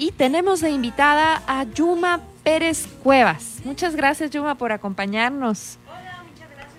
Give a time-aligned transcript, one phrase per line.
[0.00, 3.58] y tenemos de invitada a Yuma Pérez Cuevas.
[3.64, 5.76] Muchas gracias Yuma por acompañarnos.
[5.86, 6.74] Hola, muchas gracias.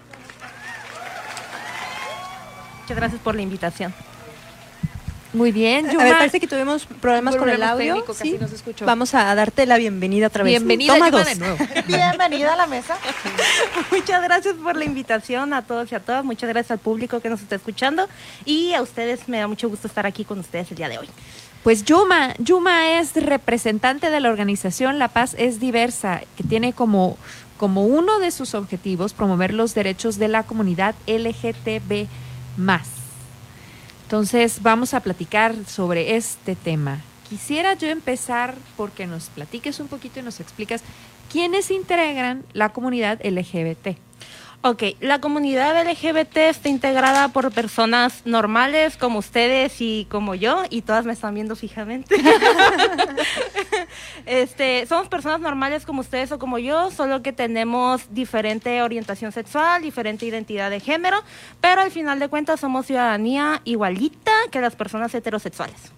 [2.81, 3.93] Muchas gracias por la invitación.
[5.33, 6.01] Muy bien, Yuma.
[6.01, 8.03] A ver, parece que tuvimos problemas con el audio.
[8.15, 8.39] ¿Sí?
[8.83, 10.53] Vamos a darte la bienvenida otra vez.
[10.53, 11.57] Bienvenida, Toma de nuevo.
[11.87, 12.97] Bienvenida a la mesa.
[13.91, 16.25] Muchas gracias por la invitación a todos y a todas.
[16.25, 18.09] Muchas gracias al público que nos está escuchando.
[18.45, 21.07] Y a ustedes me da mucho gusto estar aquí con ustedes el día de hoy.
[21.63, 27.17] Pues Yuma, Yuma es representante de la organización La Paz es Diversa, que tiene como,
[27.57, 32.07] como uno de sus objetivos promover los derechos de la comunidad LGTB
[34.03, 36.99] entonces vamos a platicar sobre este tema.
[37.29, 40.83] Quisiera yo empezar porque nos platiques un poquito y nos explicas
[41.31, 43.97] quiénes integran la comunidad LGBT.
[44.63, 50.83] Ok, la comunidad LGBT está integrada por personas normales como ustedes y como yo, y
[50.83, 52.15] todas me están viendo fijamente.
[54.27, 59.81] este, somos personas normales como ustedes o como yo, solo que tenemos diferente orientación sexual,
[59.81, 61.23] diferente identidad de género,
[61.59, 65.91] pero al final de cuentas somos ciudadanía igualita que las personas heterosexuales.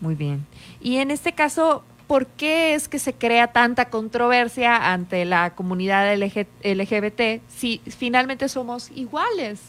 [0.00, 0.46] Muy bien.
[0.80, 6.12] Y en este caso, por qué es que se crea tanta controversia ante la comunidad
[6.12, 9.60] LGBT si finalmente somos iguales.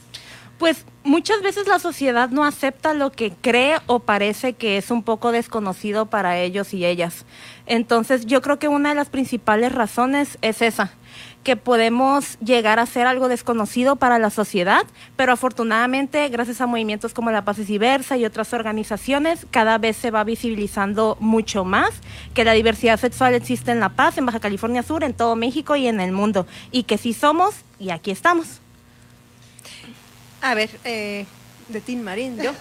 [0.58, 5.04] Pues muchas veces la sociedad no acepta lo que cree o parece que es un
[5.04, 7.28] poco desconocido para ellos y ellas.
[7.68, 10.96] Entonces yo creo que una de las principales razones es esa,
[11.44, 14.84] que podemos llegar a ser algo desconocido para la sociedad,
[15.16, 19.98] pero afortunadamente, gracias a movimientos como la Paz y Diversa y otras organizaciones, cada vez
[19.98, 21.90] se va visibilizando mucho más
[22.34, 25.76] que la diversidad sexual existe en La Paz, en Baja California Sur, en todo México
[25.76, 28.62] y en el mundo, y que sí somos y aquí estamos.
[30.42, 31.26] A ver, eh,
[31.68, 32.52] de Tin Marín, yo.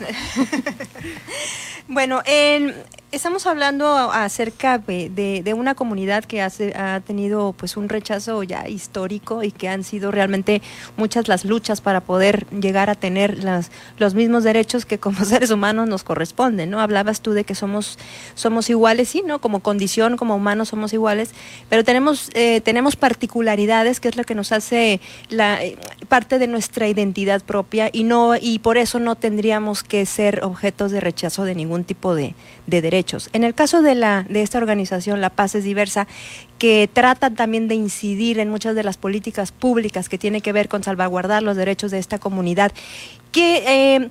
[1.89, 2.75] bueno, en,
[3.13, 9.51] Estamos hablando acerca de, una comunidad que ha tenido pues un rechazo ya histórico y
[9.51, 10.63] que han sido realmente
[10.97, 15.51] muchas las luchas para poder llegar a tener las, los mismos derechos que como seres
[15.51, 16.79] humanos nos corresponden, ¿no?
[16.79, 17.99] Hablabas tú de que somos,
[18.37, 19.41] somos iguales, sí, ¿no?
[19.41, 21.33] Como condición, como humanos somos iguales,
[21.69, 25.01] pero tenemos, eh, tenemos particularidades que es lo que nos hace
[25.31, 30.07] la eh, parte de nuestra identidad propia y no, y por eso no tendríamos que
[30.07, 32.37] ser objetos de rechazo de ningún tipo de,
[32.69, 33.00] de derecho
[33.33, 36.07] en el caso de, la, de esta organización, La Paz es Diversa,
[36.59, 40.69] que trata también de incidir en muchas de las políticas públicas que tienen que ver
[40.69, 42.73] con salvaguardar los derechos de esta comunidad,
[43.33, 44.11] ¿qué, eh,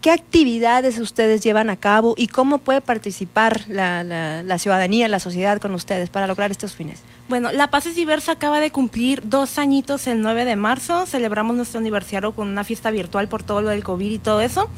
[0.00, 5.60] ¿qué actividades ustedes llevan a cabo y cómo puede participar la, la ciudadanía, la sociedad
[5.60, 7.00] con ustedes para lograr estos fines?
[7.26, 11.06] Bueno, La Paz es Diversa acaba de cumplir dos añitos el 9 de marzo.
[11.06, 14.68] Celebramos nuestro aniversario con una fiesta virtual por todo lo del COVID y todo eso.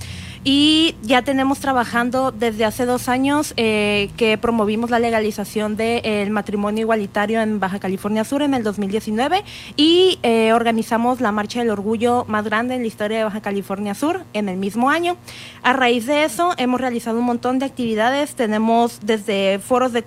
[0.48, 6.82] Y ya tenemos trabajando desde hace dos años eh, que promovimos la legalización del matrimonio
[6.82, 9.42] igualitario en Baja California Sur en el 2019
[9.76, 13.96] y eh, organizamos la Marcha del Orgullo más grande en la historia de Baja California
[13.96, 15.16] Sur en el mismo año.
[15.64, 18.36] A raíz de eso hemos realizado un montón de actividades.
[18.36, 20.04] Tenemos desde foros de,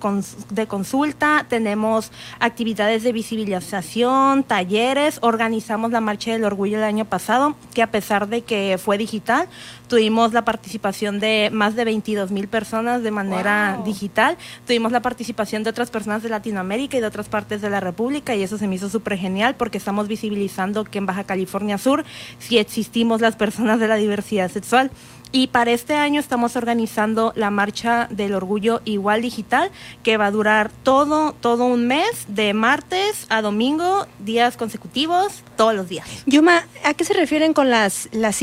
[0.48, 5.18] de consulta, tenemos actividades de visibilización, talleres.
[5.20, 9.46] Organizamos la Marcha del Orgullo el año pasado, que a pesar de que fue digital,
[9.90, 14.36] tuvimos la participación de más de 22 mil personas de manera digital.
[14.66, 18.34] Tuvimos la participación de otras personas de Latinoamérica y de otras partes de la República
[18.34, 22.04] y eso se me hizo súper genial porque estamos visibilizando que en Baja California Sur
[22.38, 24.90] sí existimos las personas de la diversidad sexual.
[25.32, 29.70] Y para este año estamos organizando la Marcha del Orgullo Igual Digital,
[30.02, 35.74] que va a durar todo, todo un mes, de martes a domingo, días consecutivos, todos
[35.74, 36.08] los días.
[36.26, 38.40] Yuma, ¿a qué se refieren con las, las,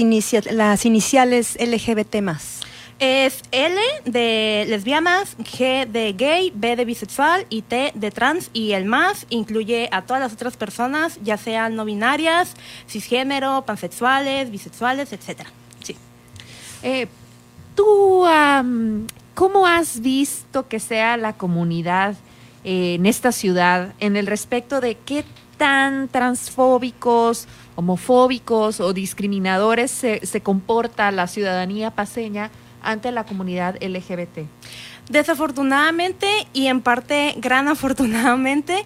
[0.51, 2.61] las iniciales LGBT más?
[2.99, 8.49] Es L de lesbianas, G de gay, B de bisexual y T de trans.
[8.53, 12.55] Y el más incluye a todas las otras personas, ya sean no binarias,
[12.87, 15.51] cisgénero, pansexuales, bisexuales, etcétera.
[16.83, 17.07] Eh,
[17.75, 18.23] ¿Tú
[19.33, 22.15] cómo has visto que sea la comunidad
[22.63, 25.23] eh, en esta ciudad en el respecto de qué
[25.57, 32.49] tan transfóbicos, homofóbicos o discriminadores se, se comporta la ciudadanía paseña
[32.81, 34.47] ante la comunidad LGBT?
[35.09, 38.85] Desafortunadamente y en parte gran afortunadamente,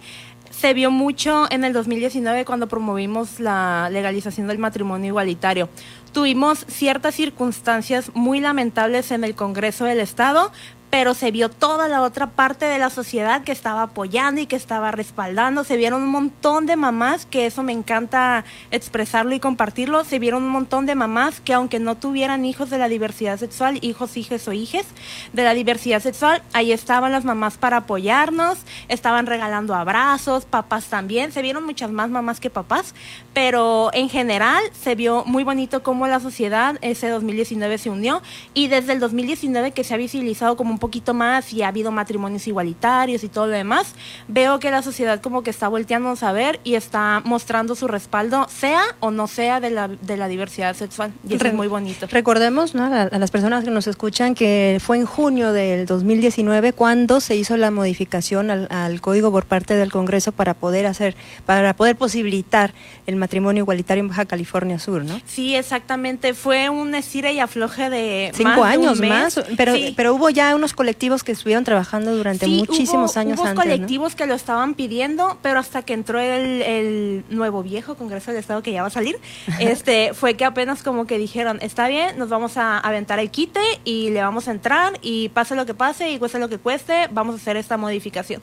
[0.50, 5.68] se vio mucho en el 2019 cuando promovimos la legalización del matrimonio igualitario.
[6.12, 10.52] Tuvimos ciertas circunstancias muy lamentables en el Congreso del Estado,
[10.92, 14.56] pero se vio toda la otra parte de la sociedad que estaba apoyando y que
[14.56, 15.64] estaba respaldando.
[15.64, 20.04] Se vieron un montón de mamás, que eso me encanta expresarlo y compartirlo.
[20.04, 23.78] Se vieron un montón de mamás que aunque no tuvieran hijos de la diversidad sexual,
[23.80, 24.84] hijos, hijas o hijes
[25.32, 28.58] de la diversidad sexual, ahí estaban las mamás para apoyarnos,
[28.88, 31.32] estaban regalando abrazos, papás también.
[31.32, 32.94] Se vieron muchas más mamás que papás,
[33.32, 38.20] pero en general se vio muy bonito cómo la sociedad ese 2019 se unió
[38.52, 41.90] y desde el 2019 que se ha visibilizado como un poquito más y ha habido
[41.92, 43.94] matrimonios igualitarios y todo lo demás,
[44.28, 48.46] veo que la sociedad como que está volteando a ver y está mostrando su respaldo,
[48.50, 51.12] sea o no sea de la, de la diversidad sexual.
[51.28, 52.08] Y eso es muy bonito.
[52.10, 52.84] Recordemos ¿no?
[52.84, 57.36] a, a las personas que nos escuchan que fue en junio del 2019 cuando se
[57.36, 61.14] hizo la modificación al, al código por parte del Congreso para poder hacer,
[61.46, 62.74] para poder posibilitar
[63.06, 65.20] el matrimonio igualitario en Baja California Sur, ¿no?
[65.26, 66.34] Sí, exactamente.
[66.34, 69.10] Fue un estira y afloje de cinco más de un años mes.
[69.10, 69.94] más, pero Sí.
[69.96, 73.56] pero hubo ya unos colectivos que estuvieron trabajando durante Sí, muchísimos hubo, años hubo antes,
[73.56, 73.62] ¿no?
[73.62, 78.40] colectivos que lo estaban pidiendo, pero hasta que entró el, el nuevo viejo Congreso del
[78.40, 79.18] Estado que ya va a salir,
[79.60, 83.60] este fue que apenas como que dijeron, está bien, nos vamos a aventar el quite
[83.84, 87.08] y le vamos a entrar y pase lo que pase y cueste lo que cueste,
[87.10, 88.42] vamos a hacer esta modificación.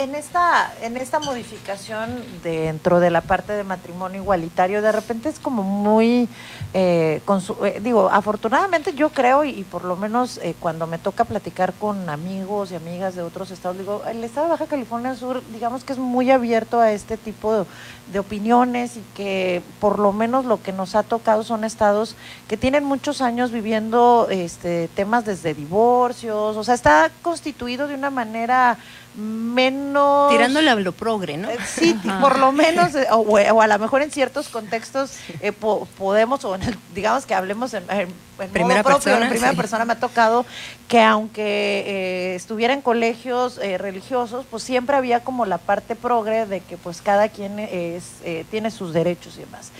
[0.00, 5.38] En esta, en esta modificación dentro de la parte de matrimonio igualitario, de repente es
[5.38, 6.26] como muy,
[6.72, 11.26] eh, eh, digo, afortunadamente yo creo, y, y por lo menos eh, cuando me toca
[11.26, 15.42] platicar con amigos y amigas de otros estados, digo, el estado de Baja California Sur,
[15.52, 17.66] digamos que es muy abierto a este tipo de,
[18.10, 22.16] de opiniones y que por lo menos lo que nos ha tocado son estados
[22.48, 28.08] que tienen muchos años viviendo este, temas desde divorcios, o sea, está constituido de una
[28.08, 28.78] manera
[29.16, 31.50] menos Tirándole a lo progre, ¿no?
[31.50, 35.52] eh, Sí, por lo menos, eh, o, o a lo mejor en ciertos contextos eh,
[35.52, 38.08] po- podemos, o en el- digamos que hablemos en, en-
[38.38, 39.56] en Primera modo propio, persona, en primera sí.
[39.56, 40.46] persona me ha tocado
[40.88, 41.42] que aunque
[41.86, 46.76] eh, estuviera en colegios eh, religiosos, pues siempre había como la parte progre de que
[46.78, 49.72] pues cada quien es, eh, tiene sus derechos y demás.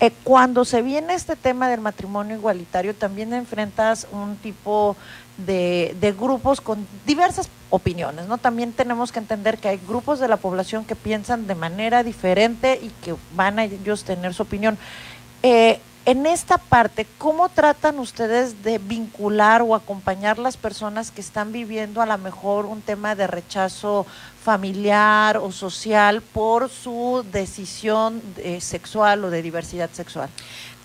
[0.00, 4.96] Eh, cuando se viene este tema del matrimonio igualitario, también enfrentas un tipo
[5.36, 8.38] de, grupos con diversas opiniones, ¿no?
[8.38, 12.80] También tenemos que entender que hay grupos de la población que piensan de manera diferente
[12.82, 14.78] y que van a ellos tener su opinión.
[15.42, 21.52] Eh, en esta parte, ¿cómo tratan ustedes de vincular o acompañar las personas que están
[21.52, 24.06] viviendo a lo mejor un tema de rechazo
[24.42, 30.30] familiar o social por su decisión eh, sexual o de diversidad sexual?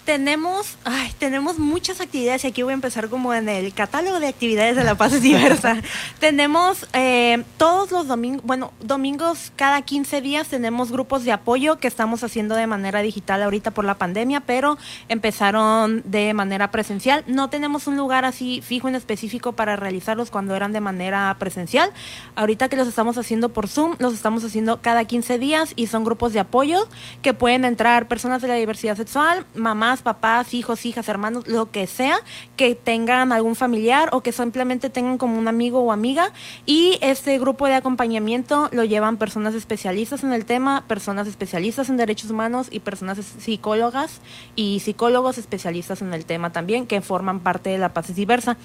[0.06, 4.28] Tenemos, ay, tenemos muchas actividades y aquí voy a empezar como en el catálogo de
[4.28, 5.78] actividades de La Paz es Diversa.
[6.20, 11.88] tenemos eh, todos los domingos, bueno, domingos cada 15 días tenemos grupos de apoyo que
[11.88, 14.78] estamos haciendo de manera digital ahorita por la pandemia, pero
[15.10, 17.24] empezaron de manera presencial.
[17.26, 21.92] No tenemos un lugar así fijo en específico para realizarlos cuando eran de manera presencial.
[22.36, 26.04] Ahorita que los estamos haciendo por Zoom, los estamos haciendo cada 15 días y son
[26.04, 26.88] grupos de apoyo
[27.24, 31.88] que pueden entrar personas de la diversidad sexual, mamás, papás, hijos, hijas, hermanos, lo que
[31.88, 32.18] sea,
[32.56, 36.32] que tengan algún familiar o que simplemente tengan como un amigo o amiga.
[36.66, 41.98] Y este grupo de acompañamiento lo llevan personas especialistas en el tema, personas especialistas en
[41.98, 44.22] derechos humanos y personas psicólogas
[44.56, 48.58] y psicólogos especialistas en el tema también, que forman parte de la paz diversa.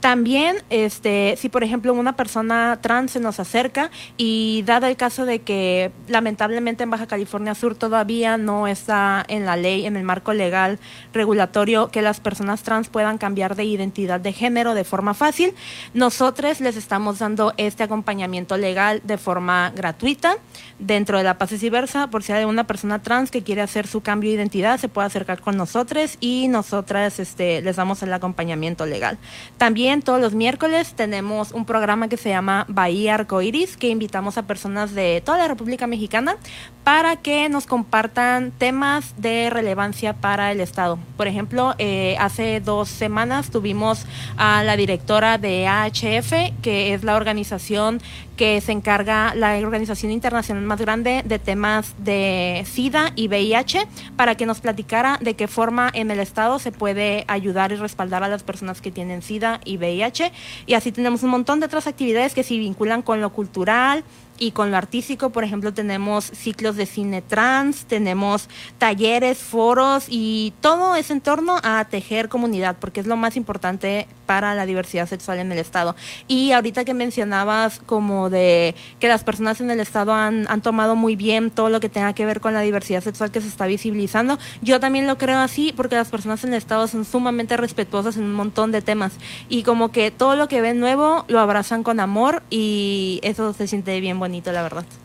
[0.00, 5.24] También, este, si por ejemplo una persona trans se nos acerca y dado el caso
[5.24, 10.04] de que lamentablemente en Baja California Sur todavía no está en la ley, en el
[10.04, 10.73] marco legal
[11.12, 15.54] regulatorio, que las personas trans puedan cambiar de identidad de género de forma fácil,
[15.92, 20.36] nosotros les estamos dando este acompañamiento legal de forma gratuita
[20.78, 24.00] dentro de la Paz Diversa, por si hay una persona trans que quiere hacer su
[24.00, 28.86] cambio de identidad, se puede acercar con nosotros y nosotras este, les damos el acompañamiento
[28.86, 29.18] legal.
[29.58, 34.46] También todos los miércoles tenemos un programa que se llama Bahía Arcoiris, que invitamos a
[34.46, 36.36] personas de toda la República Mexicana
[36.84, 40.98] para que nos compartan temas de relevancia para el Estado.
[41.16, 44.04] Por ejemplo, eh, hace dos semanas tuvimos
[44.36, 48.02] a la directora de AHF, que es la organización
[48.36, 53.86] que se encarga, la organización internacional más grande de temas de SIDA y VIH,
[54.16, 58.24] para que nos platicara de qué forma en el Estado se puede ayudar y respaldar
[58.24, 60.32] a las personas que tienen SIDA y VIH.
[60.66, 64.04] Y así tenemos un montón de otras actividades que se vinculan con lo cultural,
[64.38, 68.48] y con lo artístico, por ejemplo, tenemos ciclos de cine trans, tenemos
[68.78, 74.06] talleres, foros y todo es en torno a tejer comunidad, porque es lo más importante
[74.26, 75.94] para la diversidad sexual en el Estado.
[76.28, 80.96] Y ahorita que mencionabas como de que las personas en el Estado han, han tomado
[80.96, 83.66] muy bien todo lo que tenga que ver con la diversidad sexual que se está
[83.66, 84.38] visibilizando.
[84.62, 88.24] Yo también lo creo así porque las personas en el Estado son sumamente respetuosas en
[88.24, 89.12] un montón de temas
[89.48, 93.66] y como que todo lo que ven nuevo lo abrazan con amor y eso se
[93.66, 94.18] siente bien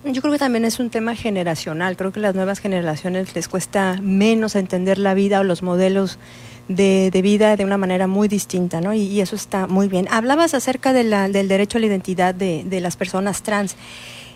[0.03, 1.97] Yo creo que también es un tema generacional.
[1.97, 6.19] Creo que las nuevas generaciones les cuesta menos entender la vida o los modelos
[6.69, 8.93] de, vida de una manera muy distinta, ¿no?
[8.93, 10.07] Y, eso está muy bien.
[10.09, 13.75] Hablabas acerca de del derecho a la identidad de, de las personas trans.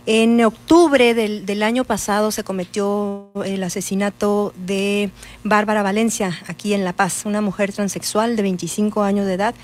[0.05, 5.11] En octubre del, del, año pasado se cometió el asesinato de
[5.45, 9.55] Bárbara Valencia aquí en La Paz, una mujer transexual de 25 años de edad.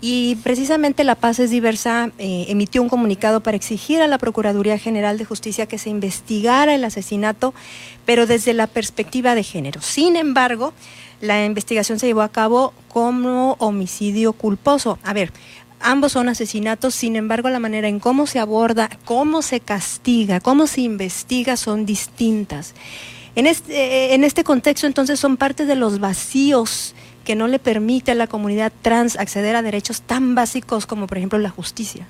[0.00, 4.78] Y precisamente La Paz es diversa eh, emitió un comunicado para exigir a la Procuraduría
[4.78, 7.52] General de Justicia que se investigara el asesinato,
[8.06, 9.82] pero desde la perspectiva de género.
[9.82, 10.72] Sin embargo,
[11.20, 14.98] la investigación se llevó a cabo como homicidio culposo.
[15.04, 15.32] A ver,
[15.80, 20.66] ambos son asesinatos, sin embargo la manera en cómo se aborda, cómo se castiga, cómo
[20.66, 22.74] se investiga son distintas.
[23.36, 26.94] En este, eh, en este contexto entonces son parte de los vacíos
[27.30, 31.16] que no le permite a la comunidad trans acceder a derechos tan básicos como por
[31.16, 32.08] ejemplo la justicia.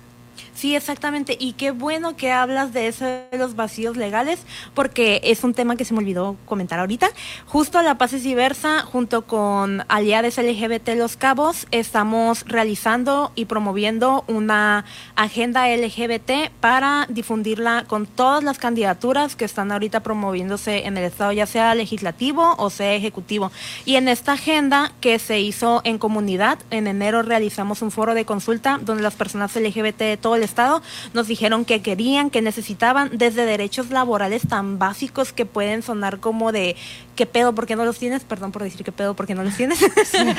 [0.61, 1.39] Sí, exactamente.
[1.41, 4.41] Y qué bueno que hablas de eso de los vacíos legales,
[4.75, 7.09] porque es un tema que se me olvidó comentar ahorita.
[7.47, 14.23] Justo La Paz es Diversa, junto con Aliades LGBT Los Cabos, estamos realizando y promoviendo
[14.29, 14.85] una
[15.17, 21.33] agenda LGBT para difundirla con todas las candidaturas que están ahorita promoviéndose en el Estado,
[21.33, 23.51] ya sea legislativo o sea ejecutivo.
[23.87, 28.27] Y en esta agenda que se hizo en comunidad, en enero realizamos un foro de
[28.27, 30.83] consulta donde las personas LGBT de todo el Estado
[31.15, 36.53] nos dijeron que querían, que necesitaban, desde derechos laborales tan básicos que pueden sonar como
[36.53, 36.77] de
[37.17, 38.25] qué pedo, ¿por qué no los tienes?
[38.25, 39.79] Perdón por decir qué pedo, ¿por qué no los tienes?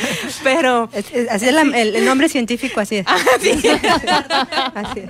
[0.44, 0.89] Pero...
[0.94, 3.06] así es el, nombre científico, así es.
[4.75, 5.01] así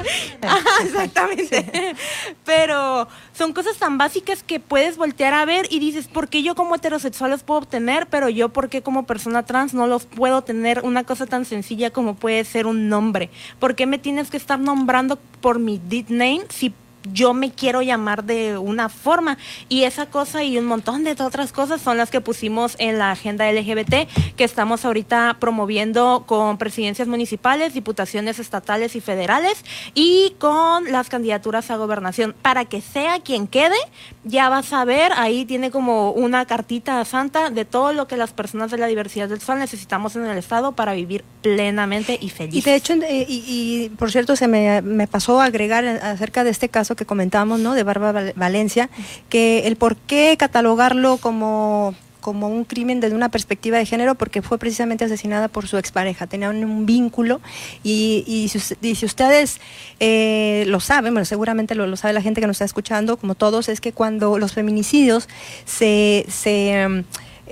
[0.84, 1.96] exactamente.
[2.43, 3.08] Pero
[3.41, 6.75] son cosas tan básicas que puedes voltear a ver y dices, ¿por qué yo como
[6.75, 10.81] heterosexual los puedo obtener, pero yo por qué como persona trans no los puedo tener?
[10.83, 13.31] Una cosa tan sencilla como puede ser un nombre.
[13.60, 16.71] ¿Por qué me tienes que estar nombrando por mi deed name si
[17.03, 19.38] yo me quiero llamar de una forma.
[19.70, 23.12] Y esa cosa y un montón de otras cosas son las que pusimos en la
[23.12, 30.91] agenda LGBT que estamos ahorita promoviendo con presidencias municipales, diputaciones estatales y federales y con
[30.91, 32.36] las candidaturas a gobernación.
[32.41, 33.77] Para que sea quien quede,
[34.24, 38.34] ya vas a ver, ahí tiene como una cartita santa de todo lo que las
[38.34, 42.55] personas de la diversidad sexual necesitamos en el Estado para vivir plenamente y feliz.
[42.55, 46.51] Y de hecho, eh, y, por cierto, se me, me pasó a agregar acerca de
[46.51, 47.74] este caso que comentábamos, ¿no?
[47.74, 48.89] De Bárbara Valencia,
[49.29, 54.41] que el por qué catalogarlo como como un crimen desde una perspectiva de género porque
[54.41, 57.41] fue precisamente asesinada por su expareja, tenían un vínculo
[57.83, 59.60] y, y, si, ustedes
[60.00, 63.67] eh, lo saben, bueno, seguramente lo, sabe la gente que nos está escuchando, como todos,
[63.67, 65.27] es que cuando los feminicidios
[65.65, 66.25] se...
[66.29, 67.03] se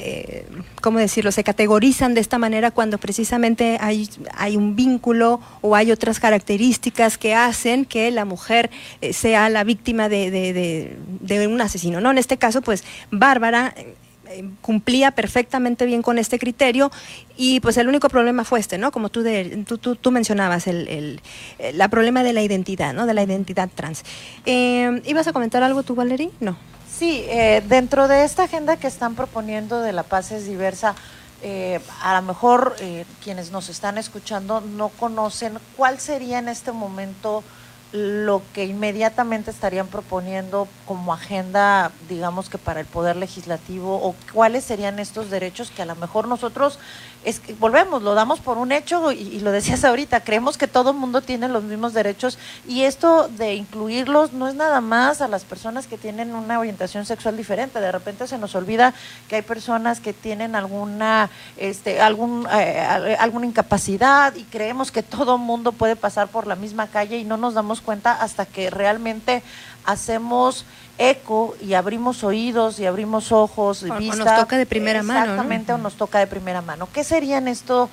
[0.01, 0.46] eh,
[0.82, 5.91] ¿cómo decirlo?, se categorizan de esta manera cuando precisamente hay, hay un vínculo o hay
[5.91, 8.70] otras características que hacen que la mujer
[9.01, 12.12] eh, sea la víctima de, de, un asesino, ¿no?
[12.12, 16.91] En este caso, pues, Bárbara eh, cumplía perfectamente bien con este criterio
[17.36, 18.94] y pues el único problema fue este, ¿no?
[18.94, 23.06] Como tú, de, tú, tú, mencionabas, el, el, la problema de la identidad, ¿no?
[23.06, 24.06] De la identidad trans.
[24.46, 26.29] ¿Ibas a comentar algo tú, Valerie?
[26.39, 26.58] No.
[27.00, 30.96] Sí, eh, dentro de esta agenda que están proponiendo de la paz es diversa,
[31.41, 36.74] eh, a lo mejor eh, quienes nos están escuchando no conocen cuál sería en este
[36.74, 37.41] momento
[37.91, 44.63] lo que inmediatamente estarían proponiendo como agenda, digamos que para el Poder Legislativo, o cuáles
[44.63, 46.77] serían estos derechos que a lo mejor nosotros
[47.25, 50.91] es que volvemos, lo damos por un hecho y, lo decías ahorita, creemos que todo
[50.91, 55.27] el mundo tiene los mismos derechos y esto de incluirlos no es nada más a
[55.27, 58.93] las personas que tienen una orientación sexual diferente, de repente se nos olvida
[59.27, 65.38] que hay personas que tienen alguna, este, algún, eh, alguna incapacidad y creemos que todo
[65.38, 69.44] mundo puede pasar por la misma calle y no nos damos cuenta hasta que realmente
[69.86, 70.66] hacemos
[70.98, 74.24] eco y abrimos oídos y abrimos ojos y vista.
[74.24, 75.32] O nos toca de primera mano.
[75.32, 76.88] Exactamente, o nos toca de primera mano.
[76.94, 77.90] ¿Qué serían esto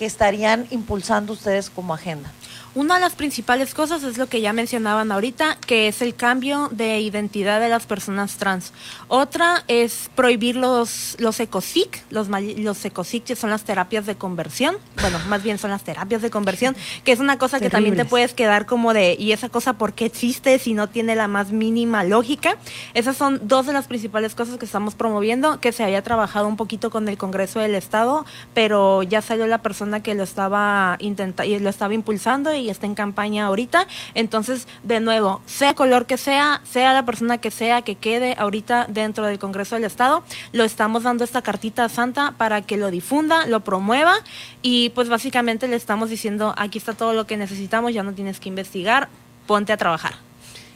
[0.00, 2.32] que estarían impulsando ustedes como agenda?
[2.72, 6.68] Una de las principales cosas es lo que ya mencionaban ahorita, que es el cambio
[6.70, 8.72] de identidad de las personas trans.
[9.08, 14.76] Otra es prohibir los, los ecosic, los, los ecosic que son las terapias de conversión,
[15.00, 18.04] bueno, más bien son las terapias de conversión, que es una cosa que también te
[18.04, 21.50] puedes quedar como de, ¿y esa cosa por qué existe si no tiene la más
[21.50, 22.56] mínima lógica?
[22.94, 26.56] Esas son dos de las principales cosas que estamos promoviendo, que se había trabajado un
[26.56, 30.96] poquito con el Congreso del Estado, pero ya salió la persona persona que lo estaba
[30.98, 33.86] intenta y lo estaba impulsando y está en campaña ahorita.
[34.14, 38.84] Entonces, de nuevo, sea color que sea, sea la persona que sea que quede ahorita
[38.90, 40.22] dentro del Congreso del Estado,
[40.52, 44.12] lo estamos dando esta cartita Santa para que lo difunda, lo promueva
[44.60, 48.38] y pues básicamente le estamos diciendo, aquí está todo lo que necesitamos, ya no tienes
[48.38, 49.08] que investigar,
[49.46, 50.12] ponte a trabajar.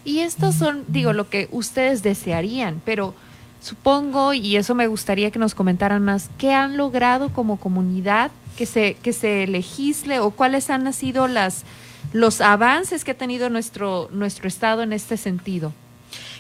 [0.02, 3.14] Y estos son, digo, lo que ustedes desearían, pero
[3.60, 8.66] supongo, y eso me gustaría que nos comentaran más, ¿qué han logrado como comunidad que
[8.66, 11.64] se, que se legisle o cuáles han sido las,
[12.12, 15.72] los avances que ha tenido nuestro, nuestro Estado en este sentido?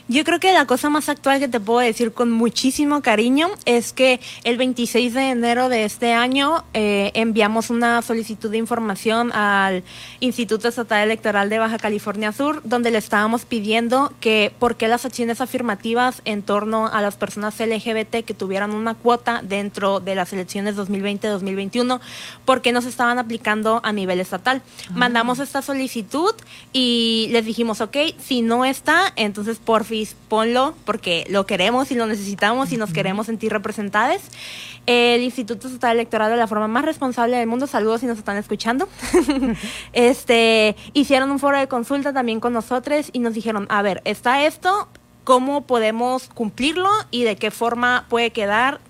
[0.06, 3.94] Yo creo que la cosa más actual que te puedo decir con muchísimo cariño es
[3.94, 9.82] que el 26 de enero de este año eh, enviamos una solicitud de información al
[10.20, 15.06] Instituto Estatal Electoral de Baja California Sur, donde le estábamos pidiendo que por qué las
[15.06, 20.34] acciones afirmativas en torno a las personas LGBT que tuvieran una cuota dentro de las
[20.34, 22.00] elecciones 2020-2021,
[22.44, 24.60] por qué no se estaban aplicando a nivel estatal.
[24.90, 26.34] Mandamos esta solicitud
[26.74, 29.93] y les dijimos, ok, si no está, entonces por fin
[30.28, 34.22] ponlo porque lo queremos y lo necesitamos y nos queremos sentir representadas.
[34.86, 38.36] El Instituto Estatal Electoral de la forma más responsable del mundo, saludos si nos están
[38.36, 38.88] escuchando.
[39.92, 44.44] este, hicieron un foro de consulta también con nosotros y nos dijeron, a ver, está
[44.44, 44.88] esto,
[45.24, 48.80] ¿cómo podemos cumplirlo y de qué forma puede quedar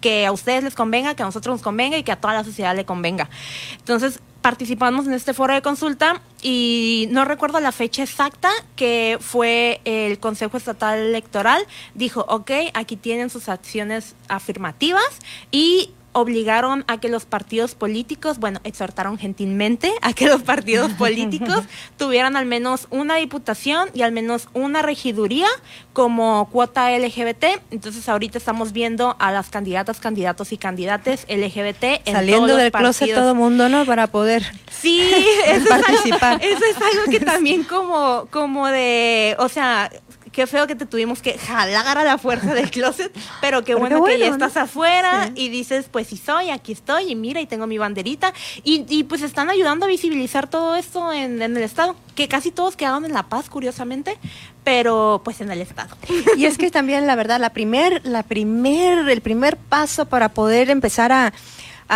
[0.00, 2.44] que a ustedes les convenga, que a nosotros nos convenga y que a toda la
[2.44, 3.30] sociedad le convenga.
[3.78, 9.80] Entonces, participamos en este foro de consulta y no recuerdo la fecha exacta que fue
[9.86, 11.66] el Consejo Estatal Electoral.
[11.94, 15.20] Dijo, ok, aquí tienen sus acciones afirmativas
[15.50, 21.64] y obligaron a que los partidos políticos, bueno, exhortaron gentilmente a que los partidos políticos
[21.98, 25.48] tuvieran al menos una diputación y al menos una regiduría
[25.92, 27.44] como cuota LGBT.
[27.70, 33.14] Entonces ahorita estamos viendo a las candidatas, candidatos y candidates LGBT en saliendo del closet
[33.14, 33.84] todo mundo, ¿no?
[33.84, 35.02] Para poder sí,
[35.46, 36.42] eso participar.
[36.42, 39.90] Es eso es algo que también como como de, o sea,
[40.34, 44.02] qué feo que te tuvimos que jalar a la fuerza del closet, pero qué bueno,
[44.04, 47.66] que ya estás afuera y dices, pues sí soy, aquí estoy y mira y tengo
[47.66, 48.34] mi banderita.
[48.64, 52.50] Y, y pues están ayudando a visibilizar todo esto en, en, el estado, que casi
[52.50, 54.18] todos quedaron en La Paz, curiosamente,
[54.64, 55.96] pero pues en el estado.
[56.36, 60.68] Y es que también la verdad, la primer, la primer, el primer paso para poder
[60.70, 61.32] empezar a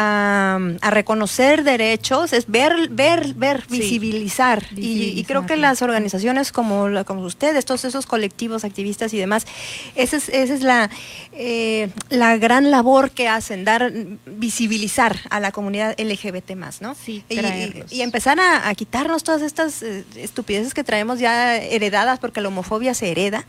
[0.00, 4.64] a, reconocer derechos, es ver, ver, ver, visibilizar.
[4.76, 9.46] Y, creo que las organizaciones como, como ustedes, todos esos colectivos, activistas y demás,
[9.94, 10.90] esa es, esa es la,
[11.32, 13.92] eh, la gran labor que hacen, dar,
[14.26, 16.94] visibilizar a la comunidad LGBT más, ¿no?
[16.94, 22.48] Sí, y, empezar a, quitarnos todas estas eh, estupideces que traemos ya heredadas, porque la
[22.48, 23.44] homofobia se hereda,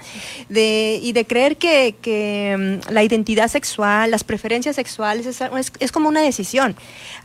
[0.50, 5.72] de, y de creer que, que mm, la identidad sexual, las preferencias sexuales, es, es,
[5.80, 6.39] es como una decisión.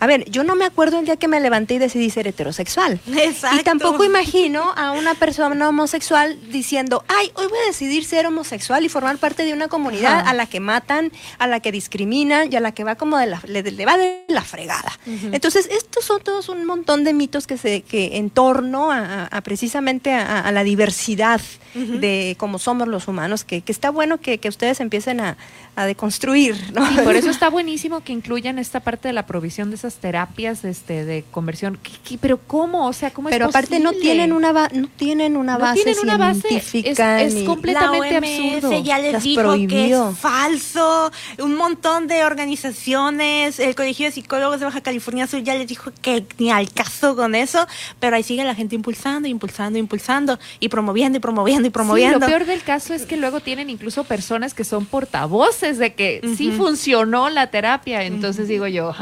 [0.01, 3.01] A ver, yo no me acuerdo el día que me levanté y decidí ser heterosexual.
[3.17, 3.61] Exacto.
[3.61, 8.85] Y tampoco imagino a una persona homosexual diciendo, ay, hoy voy a decidir ser homosexual
[8.85, 12.57] y formar parte de una comunidad a la que matan, a la que discriminan y
[12.57, 14.99] a la que va como de la, le, va de la fregada.
[15.07, 20.13] Entonces, estos son todos un montón de mitos que se, que en torno a, precisamente
[20.13, 21.41] a, la diversidad
[21.75, 25.37] de cómo somos los humanos, que, que está bueno que, que ustedes empiecen a,
[25.77, 26.89] a deconstruir, ¿no?
[26.91, 30.65] Y por eso está buenísimo que incluyan esta parte de la provisión de esas terapias
[30.65, 31.79] este, de conversión.
[32.21, 32.87] pero ¿cómo?
[32.87, 37.23] O sea, ¿cómo pero aparte no tienen una no tienen una base científica.
[37.23, 38.83] es, completamente absurdo.
[38.83, 41.11] ya les dijo que es falso.
[41.39, 45.91] Un montón de organizaciones, el Colegio de Psicólogos de Baja California Sur ya les dijo
[46.03, 47.67] que ni al caso con eso,
[47.99, 52.19] pero ahí sigue la gente impulsando, impulsando, impulsando y promoviendo y promoviendo y promoviendo.
[52.19, 56.21] lo peor del caso es que luego tienen incluso personas que son portavoces de que
[56.37, 58.05] sí funcionó la terapia.
[58.05, 58.93] Entonces digo yo,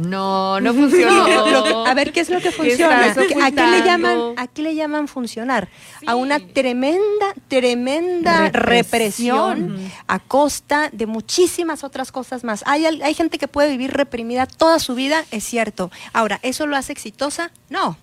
[0.00, 1.86] no, no funcionó.
[1.86, 3.06] a ver, ¿qué es lo que funciona?
[3.06, 5.68] ¿A qué le llaman, a qué le llaman funcionar?
[6.06, 9.90] A una tremenda, tremenda represión.
[10.06, 12.62] a costa de muchísimas otras cosas más.
[12.66, 15.90] Hay, hay gente que puede vivir reprimida toda su vida, es cierto.
[16.12, 17.50] Ahora, ¿eso lo hace exitosa?
[17.68, 17.96] No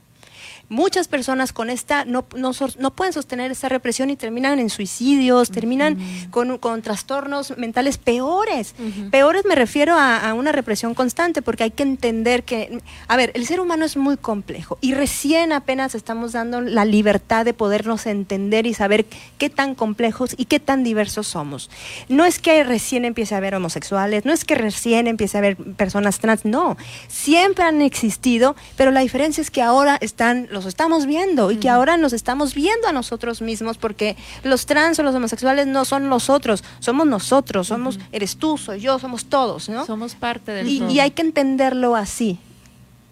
[0.69, 5.49] muchas personas con esta no, no, no pueden sostener esa represión y terminan en suicidios,
[5.49, 5.97] terminan
[6.29, 8.75] con, con, trastornos mentales peores.
[9.11, 13.45] Peores me refiero a, una represión constante, porque hay que entender que, a ver, el
[13.45, 18.65] ser humano es muy complejo y recién apenas estamos dando la libertad de podernos entender
[18.65, 19.05] y saber
[19.37, 21.69] qué tan complejos y qué tan diversos somos.
[22.09, 25.57] No es que recién empiece a haber homosexuales, no es que recién empiece a haber
[25.57, 26.77] personas trans, no,
[27.07, 31.69] siempre han existido, pero la diferencia es que ahora están los estamos viendo y que
[31.69, 36.09] ahora nos estamos viendo a nosotros mismos porque los trans o los homosexuales no son
[36.09, 39.85] los otros, somos nosotros, somos, eres tú, soy yo, somos todos, ¿no?
[39.85, 42.39] Somos parte del y, y hay que entenderlo así.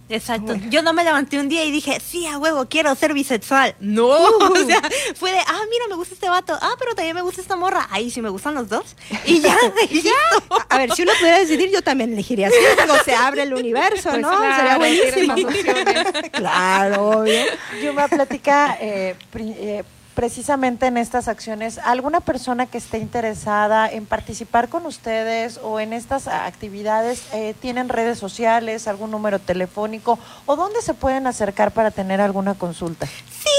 [0.07, 0.55] Exacto.
[0.69, 3.75] Yo no me levanté un día y dije, sí, a huevo, quiero ser bisexual.
[3.79, 4.07] No.
[4.55, 4.81] O sea,
[5.15, 6.57] fue de, ah, mira, me gusta este vato.
[6.61, 7.87] Ah, pero también me gusta esta morra.
[7.91, 8.95] Ahí sí me gustan los dos.
[9.25, 9.57] Y ya,
[9.89, 10.11] y ya.
[10.69, 12.55] A ver, si uno pudiera decidir, yo también elegiría así.
[12.87, 14.29] No se abre el universo, Pues ¿no?
[14.29, 15.35] claro, Sería buenísimo.
[16.31, 17.41] Claro, obvio.
[17.83, 19.83] Yuma, platica eh, pri- eh,
[20.15, 25.93] precisamente en estas acciones, ¿alguna persona que esté interesada en participar con ustedes o en
[25.93, 31.91] estas actividades eh, tienen redes sociales, algún número telefónico o dónde se pueden acercar para
[31.91, 33.06] tener alguna consulta?
[33.06, 33.49] Sí,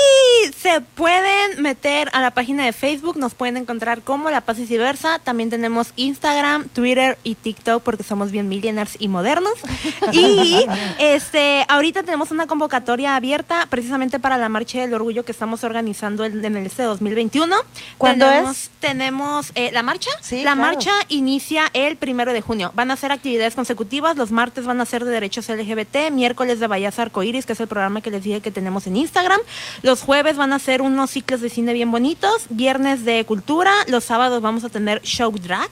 [0.53, 5.19] se pueden meter a la página de Facebook, nos pueden encontrar como La Paz y.
[5.19, 9.55] También tenemos Instagram, Twitter y TikTok porque somos bien millennials y modernos.
[10.13, 10.65] Y
[10.99, 16.25] este, ahorita tenemos una convocatoria abierta precisamente para la Marcha del Orgullo que estamos organizando
[16.25, 17.57] en, en el este 2021.
[17.99, 18.71] ¿Cuándo tenemos, es?
[18.81, 20.11] Tenemos eh, la marcha.
[20.21, 20.61] Sí, la claro.
[20.61, 22.73] marcha inicia el primero de junio.
[22.75, 24.17] Van a ser actividades consecutivas.
[24.17, 27.69] Los martes van a ser de derechos LGBT, miércoles de Vallas Arcoíris, que es el
[27.69, 29.41] programa que les dije que tenemos en Instagram.
[29.83, 34.05] Los jueves van a ser unos ciclos de cine bien bonitos, viernes de cultura, los
[34.05, 35.71] sábados vamos a tener show drag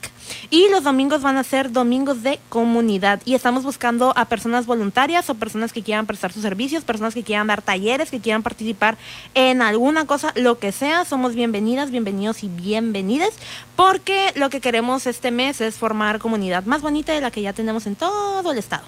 [0.51, 3.21] y los domingos van a ser domingos de comunidad.
[3.25, 7.23] Y estamos buscando a personas voluntarias o personas que quieran prestar sus servicios, personas que
[7.23, 8.97] quieran dar talleres, que quieran participar
[9.35, 11.05] en alguna cosa, lo que sea.
[11.05, 13.35] Somos bienvenidas, bienvenidos y bienvenidas,
[13.77, 17.53] porque lo que queremos este mes es formar comunidad más bonita de la que ya
[17.53, 18.85] tenemos en todo el estado.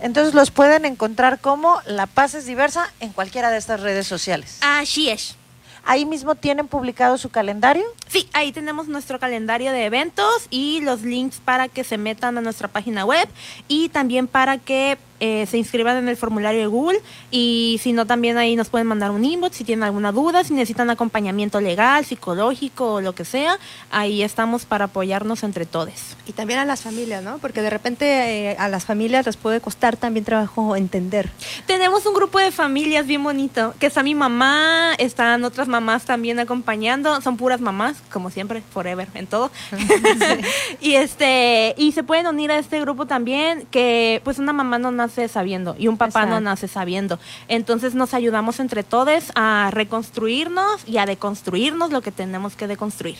[0.00, 4.58] Entonces los pueden encontrar como La Paz es Diversa en cualquiera de estas redes sociales.
[4.60, 5.36] Así es.
[5.84, 7.84] Ahí mismo tienen publicado su calendario.
[8.14, 12.42] Sí, ahí tenemos nuestro calendario de eventos y los links para que se metan a
[12.42, 13.28] nuestra página web
[13.66, 17.00] y también para que eh, se inscriban en el formulario de Google
[17.30, 20.52] y si no también ahí nos pueden mandar un inbox si tienen alguna duda, si
[20.52, 23.58] necesitan acompañamiento legal, psicológico o lo que sea,
[23.90, 26.16] ahí estamos para apoyarnos entre todos.
[26.26, 27.38] Y también a las familias, ¿no?
[27.38, 31.30] Porque de repente eh, a las familias les puede costar también trabajo entender.
[31.66, 36.38] Tenemos un grupo de familias bien bonito, que está mi mamá, están otras mamás también
[36.38, 39.50] acompañando, son puras mamás, como siempre, forever, en todo.
[40.80, 44.90] y este, y se pueden unir a este grupo también, que pues una mamá no
[44.90, 47.18] nace sabiendo y un papá no nace sabiendo.
[47.48, 53.16] Entonces nos ayudamos entre todos a reconstruirnos y a deconstruirnos lo que tenemos que deconstruir.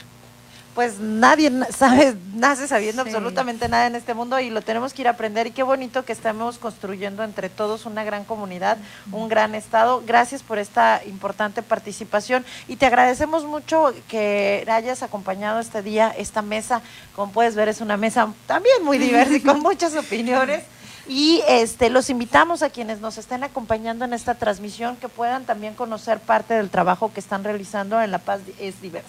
[0.74, 3.10] Pues nadie na- sabe, nace sabiendo Sí.
[3.10, 6.04] absolutamente nada en este mundo y lo tenemos que ir a aprender y qué bonito
[6.04, 8.76] que estemos construyendo entre todos una gran comunidad,
[9.12, 10.02] un gran estado.
[10.04, 16.42] Gracias por esta importante participación y te agradecemos mucho que hayas acompañado este día, esta
[16.42, 16.82] mesa.
[17.14, 20.64] Como puedes ver es una mesa también muy diversa y con muchas opiniones.
[21.06, 25.74] Y este los invitamos a quienes nos estén acompañando en esta transmisión que puedan también
[25.74, 29.08] conocer parte del trabajo que están realizando en La Paz es Diversa.